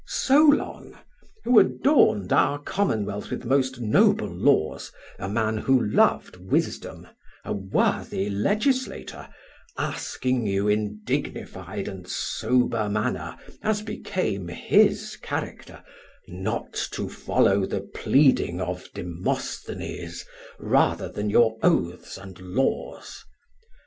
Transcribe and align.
Solon, 0.07 0.97
who 1.43 1.59
adorned 1.59 2.33
our 2.33 2.57
commonwealth 2.57 3.29
with 3.29 3.45
most 3.45 3.79
noble 3.79 4.31
laws, 4.33 4.91
a 5.19 5.29
man 5.29 5.57
who 5.59 5.79
loved 5.79 6.37
wisdom, 6.37 7.07
a 7.45 7.53
worthy 7.53 8.27
legislator, 8.27 9.29
asking 9.77 10.47
you 10.47 10.67
in 10.67 11.01
dignified 11.05 11.87
and 11.87 12.07
sober 12.07 12.89
manner, 12.89 13.37
as 13.61 13.83
became 13.83 14.47
his 14.47 15.17
character, 15.17 15.83
not 16.27 16.73
to 16.93 17.07
follow 17.07 17.67
the 17.67 17.81
pleading 17.81 18.59
of 18.59 18.89
Demosthenes 18.95 20.25
rather 20.57 21.09
than 21.09 21.29
your 21.29 21.59
oaths 21.61 22.17
and 22.17 22.39
laws. 22.39 23.23